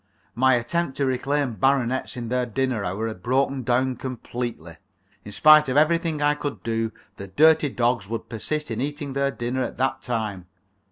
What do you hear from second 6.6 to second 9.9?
do, the dirty dogs would persist in eating their dinner at